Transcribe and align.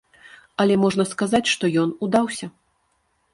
Але 0.63 0.77
можна 0.83 1.05
сказаць, 1.11 1.43
што 1.53 1.65
ён 1.83 1.93
удаўся. 2.09 2.51